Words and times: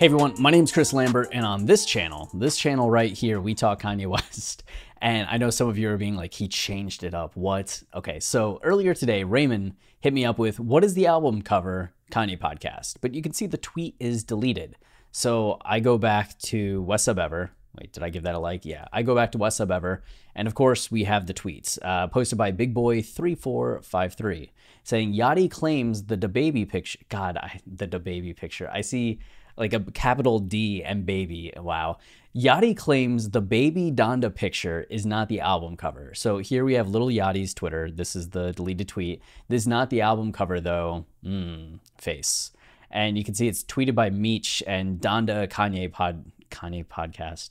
Hey 0.00 0.06
everyone, 0.06 0.32
my 0.40 0.50
name 0.50 0.64
is 0.64 0.72
Chris 0.72 0.94
Lambert, 0.94 1.28
and 1.30 1.44
on 1.44 1.66
this 1.66 1.84
channel, 1.84 2.30
this 2.32 2.56
channel 2.56 2.90
right 2.90 3.12
here, 3.12 3.38
we 3.38 3.54
talk 3.54 3.82
Kanye 3.82 4.06
West. 4.06 4.64
And 5.02 5.28
I 5.28 5.36
know 5.36 5.50
some 5.50 5.68
of 5.68 5.76
you 5.76 5.90
are 5.90 5.98
being 5.98 6.16
like, 6.16 6.32
he 6.32 6.48
changed 6.48 7.04
it 7.04 7.12
up. 7.12 7.36
What? 7.36 7.82
Okay, 7.94 8.18
so 8.18 8.60
earlier 8.62 8.94
today, 8.94 9.24
Raymond 9.24 9.74
hit 10.00 10.14
me 10.14 10.24
up 10.24 10.38
with, 10.38 10.58
What 10.58 10.84
is 10.84 10.94
the 10.94 11.06
album 11.06 11.42
cover 11.42 11.92
Kanye 12.10 12.38
podcast? 12.38 12.96
But 13.02 13.14
you 13.14 13.20
can 13.20 13.34
see 13.34 13.46
the 13.46 13.58
tweet 13.58 13.94
is 14.00 14.24
deleted. 14.24 14.76
So 15.12 15.58
I 15.66 15.80
go 15.80 15.98
back 15.98 16.38
to 16.38 16.80
West 16.80 17.04
Sub 17.04 17.18
Ever. 17.18 17.50
Wait, 17.78 17.92
did 17.92 18.02
I 18.02 18.08
give 18.08 18.22
that 18.22 18.34
a 18.34 18.38
like? 18.38 18.64
Yeah, 18.64 18.86
I 18.94 19.02
go 19.02 19.14
back 19.14 19.32
to 19.32 19.38
West 19.38 19.58
Sub 19.58 19.70
Ever. 19.70 20.02
And 20.34 20.48
of 20.48 20.54
course, 20.54 20.90
we 20.90 21.04
have 21.04 21.26
the 21.26 21.34
tweets 21.34 21.78
uh, 21.82 22.06
posted 22.08 22.38
by 22.38 22.52
Big 22.52 22.72
Boy 22.72 23.02
3453 23.02 24.50
saying, 24.82 25.12
Yachty 25.12 25.50
claims 25.50 26.04
the 26.04 26.16
DaBaby 26.16 26.68
picture. 26.68 26.98
God, 27.10 27.36
I, 27.36 27.60
the 27.66 27.86
DaBaby 27.86 28.34
picture. 28.34 28.70
I 28.72 28.80
see 28.80 29.20
like 29.60 29.74
a 29.74 29.80
capital 29.92 30.40
D 30.40 30.82
and 30.82 31.06
baby. 31.06 31.52
Wow. 31.56 31.98
Yachty 32.34 32.76
claims 32.76 33.30
the 33.30 33.40
baby 33.40 33.92
Donda 33.92 34.34
picture 34.34 34.86
is 34.88 35.04
not 35.04 35.28
the 35.28 35.40
album 35.40 35.76
cover. 35.76 36.14
So 36.14 36.38
here 36.38 36.64
we 36.64 36.74
have 36.74 36.88
Lil 36.88 37.08
Yachty's 37.08 37.52
Twitter. 37.52 37.90
This 37.90 38.16
is 38.16 38.30
the 38.30 38.52
deleted 38.52 38.88
tweet. 38.88 39.20
This 39.48 39.62
is 39.62 39.68
not 39.68 39.90
the 39.90 40.00
album 40.00 40.32
cover 40.32 40.60
though. 40.60 41.04
Mm, 41.24 41.80
face. 41.98 42.52
And 42.90 43.18
you 43.18 43.22
can 43.22 43.34
see 43.34 43.48
it's 43.48 43.62
tweeted 43.62 43.94
by 43.94 44.10
Meech 44.10 44.62
and 44.66 44.98
Donda 44.98 45.46
Kanye 45.48 45.92
pod 45.92 46.24
Kanye 46.50 46.86
podcast. 46.86 47.50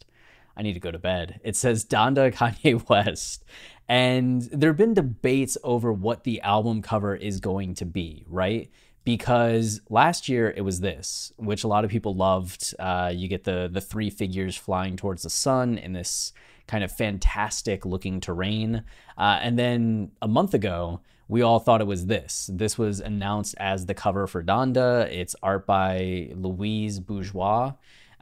I 0.57 0.63
need 0.63 0.73
to 0.73 0.79
go 0.79 0.91
to 0.91 0.99
bed. 0.99 1.39
It 1.43 1.55
says 1.55 1.85
Donda 1.85 2.33
Kanye 2.33 2.89
West. 2.89 3.45
And 3.87 4.41
there 4.43 4.69
have 4.69 4.77
been 4.77 4.93
debates 4.93 5.57
over 5.63 5.93
what 5.93 6.23
the 6.23 6.41
album 6.41 6.81
cover 6.81 7.15
is 7.15 7.39
going 7.39 7.75
to 7.75 7.85
be, 7.85 8.25
right? 8.27 8.69
Because 9.03 9.81
last 9.89 10.29
year 10.29 10.53
it 10.55 10.61
was 10.61 10.79
this, 10.79 11.33
which 11.37 11.63
a 11.63 11.67
lot 11.67 11.85
of 11.85 11.91
people 11.91 12.15
loved. 12.15 12.73
Uh, 12.77 13.11
you 13.13 13.27
get 13.27 13.43
the 13.43 13.69
the 13.71 13.81
three 13.81 14.09
figures 14.09 14.55
flying 14.55 14.97
towards 14.97 15.23
the 15.23 15.29
sun 15.29 15.77
in 15.77 15.93
this 15.93 16.33
kind 16.67 16.83
of 16.83 16.91
fantastic 16.91 17.85
looking 17.85 18.19
terrain, 18.19 18.83
uh, 19.17 19.39
and 19.41 19.57
then 19.57 20.11
a 20.21 20.27
month 20.27 20.53
ago 20.53 21.01
we 21.29 21.43
all 21.43 21.59
thought 21.59 21.79
it 21.79 21.87
was 21.87 22.07
this. 22.07 22.49
This 22.51 22.77
was 22.77 22.99
announced 22.99 23.55
as 23.59 23.85
the 23.85 23.93
cover 23.93 24.25
for 24.25 24.43
Donda. 24.43 25.07
It's 25.11 25.35
art 25.43 25.67
by 25.67 26.31
Louise 26.33 26.99
Bourgeois, 26.99 27.73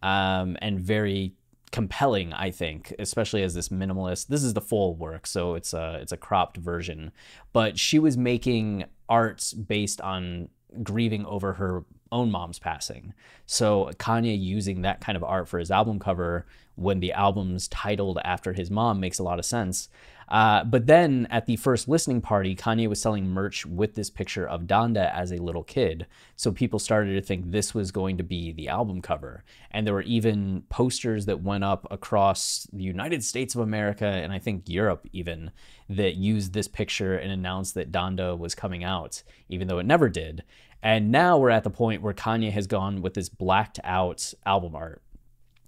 um, 0.04 0.58
and 0.62 0.78
very 0.80 1.34
compelling, 1.72 2.34
I 2.34 2.52
think, 2.52 2.94
especially 3.00 3.44
as 3.44 3.54
this 3.54 3.70
minimalist. 3.70 4.28
This 4.28 4.44
is 4.44 4.54
the 4.54 4.62
full 4.62 4.96
work, 4.96 5.26
so 5.26 5.56
it's 5.56 5.74
a 5.74 6.00
it's 6.02 6.12
a 6.12 6.18
cropped 6.18 6.58
version. 6.58 7.12
But 7.54 7.80
she 7.80 7.98
was 7.98 8.18
making 8.18 8.86
arts 9.10 9.54
based 9.54 10.02
on 10.02 10.50
grieving 10.84 11.26
over 11.26 11.54
her 11.54 11.84
own 12.12 12.32
mom's 12.32 12.60
passing. 12.60 13.14
So 13.46 13.92
Kanye 13.98 14.40
using 14.40 14.82
that 14.82 15.02
kind 15.02 15.16
of 15.16 15.24
art 15.24 15.48
for 15.48 15.60
his 15.60 15.72
album 15.72 16.00
cover 16.00 16.46
when 16.76 17.00
the 17.00 17.12
album's 17.12 17.68
titled 17.68 18.20
after 18.24 18.54
his 18.54 18.70
mom 18.70 19.00
makes 19.00 19.20
a 19.20 19.24
lot 19.24 19.40
of 19.40 19.46
sense. 19.46 19.90
Uh, 20.28 20.64
but 20.64 20.88
then 20.88 21.26
at 21.32 21.46
the 21.46 21.56
first 21.56 21.88
listening 21.88 22.20
party, 22.20 22.54
Kanye 22.54 22.90
was 22.90 23.02
selling 23.02 23.30
merch 23.30 23.66
with 23.66 23.96
this 23.96 24.10
picture 24.10 24.46
of 24.46 24.64
Donda 24.64 25.12
as 25.14 25.32
a 25.32 25.42
little 25.42 25.64
kid. 25.64 26.06
So 26.36 26.52
people 26.52 26.80
started 26.80 27.14
to 27.14 27.22
think 27.22 27.50
this 27.50 27.74
was 27.74 27.92
going 27.92 28.18
to 28.18 28.24
be 28.24 28.52
the 28.52 28.68
album 28.68 29.02
cover. 29.02 29.44
And 29.72 29.88
there 29.88 29.94
were 29.94 30.02
even 30.02 30.64
posters 30.70 31.26
that 31.28 31.42
went 31.42 31.64
up 31.64 31.88
across 31.90 32.68
the 32.74 32.84
United 32.84 33.24
States 33.24 33.56
of 33.56 33.62
America 33.62 34.06
and 34.06 34.34
I 34.34 34.40
think 34.40 34.64
Europe 34.68 35.08
even 35.14 35.52
that 35.90 36.18
used 36.18 36.52
this 36.52 36.68
picture 36.68 37.16
and 37.16 37.32
announced 37.32 37.74
that 37.76 37.94
Donda 37.94 38.38
was 38.38 38.54
coming 38.54 38.84
out, 38.84 39.24
even 39.48 39.68
though 39.70 39.80
it 39.80 39.86
never 39.86 40.10
did. 40.10 40.44
And 40.82 41.12
now 41.12 41.38
we're 41.38 41.50
at 41.50 41.64
the 41.64 41.70
point 41.70 42.02
where 42.02 42.14
Kanye 42.14 42.52
has 42.52 42.68
gone 42.68 43.02
with 43.02 43.14
this 43.14 43.30
blacked 43.30 43.80
out 43.84 44.34
album 44.46 44.76
art. 44.76 45.02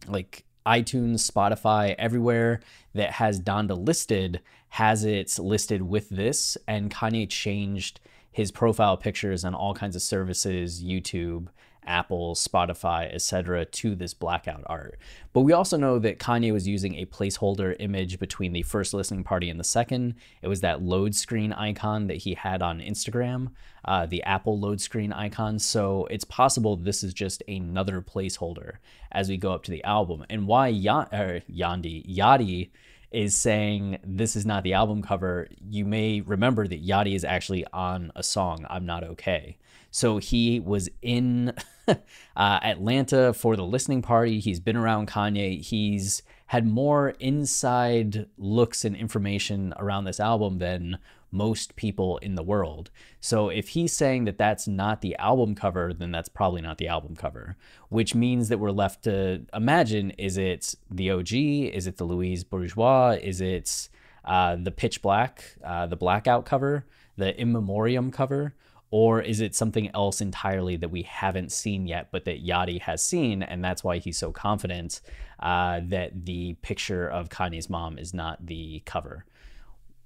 Like 0.08 0.46
iTunes, 0.66 1.30
Spotify, 1.30 1.96
everywhere 1.98 2.62
that 2.94 3.12
has 3.14 3.42
Donda 3.42 3.78
listed 3.78 4.42
has 4.70 5.04
it 5.04 5.40
listed 5.40 5.82
with 5.82 6.10
this. 6.10 6.58
And 6.68 6.92
Kanye 6.92 7.28
changed 7.28 8.00
his 8.32 8.52
profile 8.52 8.96
pictures 8.96 9.44
on 9.44 9.56
all 9.56 9.74
kinds 9.74 9.96
of 9.96 10.02
services, 10.02 10.84
YouTube, 10.84 11.48
Apple, 11.86 12.36
Spotify, 12.36 13.14
etc., 13.14 13.66
to 13.66 13.96
this 13.96 14.14
blackout 14.14 14.64
art. 14.68 14.98
But 15.34 15.42
we 15.42 15.54
also 15.54 15.78
know 15.78 16.00
that 16.00 16.20
Kanye 16.20 16.54
was 16.54 16.68
using 16.68 16.96
a 16.96 17.06
placeholder 17.06 17.76
image 17.80 18.20
between 18.20 18.54
the 18.54 18.64
first 18.64 18.94
listening 18.94 19.24
party 19.24 19.50
and 19.50 19.60
the 19.60 19.64
second. 19.64 20.16
It 20.42 20.48
was 20.48 20.62
that 20.62 20.82
load 20.82 21.16
screen 21.16 21.54
icon 21.54 22.08
that 22.08 22.18
he 22.18 22.34
had 22.34 22.62
on 22.62 22.80
Instagram, 22.80 23.52
uh, 23.86 24.06
the 24.06 24.24
Apple 24.24 24.60
load 24.60 24.82
screen 24.82 25.14
icon. 25.14 25.60
So 25.60 26.08
it's 26.12 26.26
possible 26.26 26.76
this 26.76 27.04
is 27.04 27.14
just 27.14 27.44
another 27.48 28.02
placeholder 28.02 28.76
as 29.12 29.30
we 29.30 29.38
go 29.38 29.54
up 29.54 29.64
to 29.64 29.72
the 29.72 29.84
album. 29.84 30.26
And 30.30 30.48
why 30.48 30.70
y- 30.70 31.42
Yandi 31.50 32.06
Yachty 32.08 32.70
is 33.12 33.36
saying 33.36 33.98
this 34.04 34.36
is 34.36 34.46
not 34.46 34.64
the 34.64 34.74
album 34.74 35.02
cover, 35.02 35.48
you 35.68 35.86
may 35.86 36.22
remember 36.22 36.68
that 36.68 36.86
Yachty 36.86 37.16
is 37.16 37.24
actually 37.24 37.66
on 37.74 38.12
a 38.16 38.24
song, 38.24 38.66
I'm 38.70 38.86
Not 38.86 39.04
Okay. 39.04 39.58
So 39.92 40.18
he 40.18 40.60
was 40.60 40.90
in 41.02 41.54
uh, 41.88 41.96
Atlanta 42.38 43.34
for 43.34 43.56
the 43.56 43.64
listening 43.64 44.02
party. 44.02 44.40
He's 44.40 44.60
been 44.60 44.78
around 44.78 45.08
Kanye. 45.08 45.62
He's 45.62 46.22
had 46.50 46.66
more 46.66 47.10
inside 47.20 48.26
looks 48.36 48.84
and 48.84 48.96
information 48.96 49.72
around 49.78 50.06
this 50.06 50.20
album 50.20 50.58
than 50.58 50.98
most 51.32 51.76
people 51.76 52.18
in 52.24 52.34
the 52.34 52.42
world. 52.42 52.90
So 53.22 53.50
if 53.50 53.70
he's 53.70 53.94
saying 53.94 54.26
that 54.26 54.40
that's 54.40 54.68
not 54.68 55.02
the 55.02 55.16
album 55.18 55.54
cover, 55.54 55.94
then 55.94 56.10
that's 56.10 56.28
probably 56.28 56.62
not 56.64 56.80
the 56.80 56.88
album 56.88 57.16
cover, 57.16 57.56
which 57.90 58.16
means 58.16 58.50
that 58.50 58.58
we're 58.58 58.72
left 58.72 59.04
to 59.04 59.46
imagine 59.54 60.10
is 60.18 60.40
it 60.40 60.74
the 60.90 61.12
OG? 61.12 61.34
Is 61.34 61.86
it 61.86 61.98
the 61.98 62.04
Louise 62.04 62.44
Bourgeois? 62.44 63.20
Is 63.22 63.42
it 63.42 63.88
uh, 64.26 64.56
the 64.56 64.72
pitch 64.72 65.04
black, 65.04 65.56
uh, 65.64 65.86
the 65.86 65.98
blackout 65.98 66.48
cover, 66.48 66.84
the 67.16 67.40
in 67.40 67.52
memoriam 67.52 68.10
cover? 68.10 68.56
Or 68.92 69.22
is 69.22 69.40
it 69.40 69.54
something 69.54 69.92
else 69.94 70.20
entirely 70.20 70.76
that 70.78 70.90
we 70.90 71.04
haven't 71.04 71.52
seen 71.52 71.86
yet, 71.86 72.08
but 72.12 72.26
that 72.26 72.44
Yadi 72.46 72.82
has 72.82 73.04
seen? 73.04 73.44
And 73.44 73.64
that's 73.64 73.84
why 73.84 74.00
he's 74.00 74.18
so 74.18 74.32
confident 74.32 75.02
uh, 75.40 75.82
that 75.86 76.26
the 76.26 76.56
picture 76.62 77.08
of 77.08 77.30
Kanye's 77.30 77.70
mom 77.70 78.00
is 78.00 78.14
not 78.14 78.46
the 78.46 78.82
cover. 78.86 79.26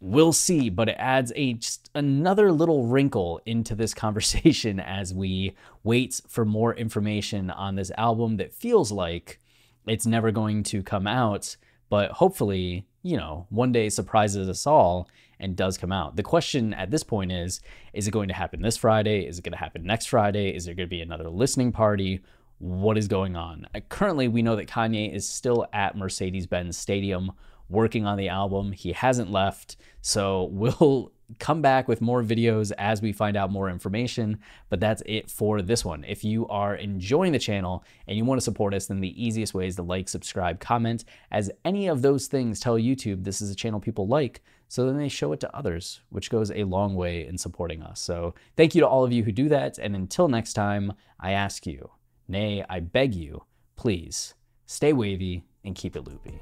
We'll 0.02 0.34
see, 0.34 0.70
but 0.70 0.90
it 0.90 0.98
adds 1.00 1.32
a 1.36 1.54
just 1.54 1.90
another 1.96 2.52
little 2.52 2.88
wrinkle 2.88 3.40
into 3.46 3.74
this 3.74 3.94
conversation 4.06 4.82
as 4.82 5.14
we 5.14 5.56
wait 5.84 6.20
for 6.28 6.44
more 6.44 6.76
information 6.76 7.50
on 7.50 7.76
this 7.76 7.92
album 7.98 8.36
that 8.38 8.54
feels 8.54 8.92
like 8.92 9.40
it's 9.88 10.06
never 10.06 10.32
going 10.32 10.64
to 10.64 10.84
come 10.84 11.08
out, 11.08 11.56
but 11.90 12.12
hopefully, 12.12 12.86
you 13.04 13.18
know, 13.18 13.46
one 13.50 13.72
day 13.72 13.90
surprises 13.90 14.50
us 14.50 14.66
all 14.66 15.10
and 15.40 15.56
does 15.56 15.78
come 15.78 15.92
out. 15.92 16.16
The 16.16 16.24
question 16.24 16.74
at 16.74 16.90
this 16.90 17.04
point 17.04 17.32
is 17.32 17.62
is 17.94 18.08
it 18.08 18.12
going 18.12 18.30
to 18.30 18.34
happen 18.34 18.62
this 18.62 18.78
Friday? 18.78 19.28
Is 19.28 19.38
it 19.38 19.44
going 19.44 19.54
to 19.54 19.60
happen 19.60 19.84
next 19.84 20.08
Friday? 20.08 20.56
Is 20.56 20.66
there 20.66 20.74
going 20.74 20.88
to 20.88 20.96
be 20.96 21.02
another 21.02 21.30
listening 21.30 21.72
party? 21.72 22.22
What 22.60 22.98
is 22.98 23.08
going 23.08 23.36
on? 23.36 23.68
Uh, 23.76 23.82
currently, 23.90 24.28
we 24.28 24.42
know 24.42 24.56
that 24.56 24.70
Kanye 24.70 25.14
is 25.14 25.28
still 25.28 25.68
at 25.74 25.98
Mercedes 25.98 26.48
Benz 26.48 26.78
Stadium 26.78 27.34
working 27.70 28.06
on 28.06 28.18
the 28.18 28.30
album. 28.30 28.72
He 28.72 28.94
hasn't 28.94 29.32
left. 29.32 29.76
So 30.02 30.44
we'll 30.52 31.12
come 31.40 31.62
back 31.62 31.88
with 31.88 32.02
more 32.02 32.24
videos 32.24 32.72
as 32.78 33.02
we 33.02 33.12
find 33.12 33.38
out 33.38 33.52
more 33.52 33.70
information. 33.70 34.40
But 34.70 34.80
that's 34.80 35.04
it 35.06 35.30
for 35.30 35.62
this 35.62 35.84
one. 35.84 36.04
If 36.04 36.24
you 36.24 36.48
are 36.48 36.76
enjoying 36.76 37.32
the 37.32 37.40
channel 37.40 37.84
and 38.08 38.18
you 38.18 38.26
want 38.26 38.40
to 38.40 38.44
support 38.44 38.74
us, 38.74 38.88
then 38.88 39.00
the 39.00 39.24
easiest 39.24 39.54
way 39.54 39.68
is 39.68 39.76
to 39.78 39.84
like, 39.84 40.10
subscribe, 40.10 40.60
comment, 40.60 41.06
as 41.32 41.52
any 41.66 41.88
of 41.88 42.02
those 42.02 42.28
things 42.28 42.60
tell 42.60 42.76
YouTube 42.76 43.24
this 43.24 43.42
is 43.42 43.50
a 43.50 43.56
channel 43.56 43.80
people 43.80 44.08
like. 44.08 44.42
So 44.68 44.86
then 44.86 44.98
they 44.98 45.10
show 45.10 45.34
it 45.34 45.40
to 45.42 45.56
others, 45.56 46.02
which 46.10 46.32
goes 46.32 46.50
a 46.50 46.64
long 46.64 46.96
way 46.96 47.28
in 47.28 47.38
supporting 47.38 47.84
us. 47.84 48.00
So 48.00 48.34
thank 48.58 48.74
you 48.74 48.82
to 48.82 48.88
all 48.88 49.04
of 49.04 49.12
you 49.12 49.24
who 49.24 49.32
do 49.32 49.48
that. 49.50 49.78
And 49.78 49.96
until 49.96 50.28
next 50.28 50.54
time, 50.54 50.94
I 51.20 51.32
ask 51.32 51.68
you, 51.68 51.92
nay, 52.28 52.66
I 52.68 52.80
beg 52.80 53.14
you, 53.14 53.44
please 53.76 54.34
stay 54.66 54.94
wavy 54.94 55.44
and 55.64 55.76
keep 55.76 55.96
it 55.96 56.02
loopy. 56.02 56.42